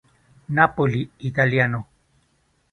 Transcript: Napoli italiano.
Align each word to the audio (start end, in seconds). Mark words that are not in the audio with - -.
Napoli 0.49 1.07
italiano. 1.17 1.87